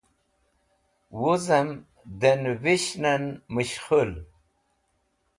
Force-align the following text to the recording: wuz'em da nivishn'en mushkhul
wuz'em 1.19 1.69
da 2.19 2.31
nivishn'en 2.43 3.23
mushkhul 3.53 4.11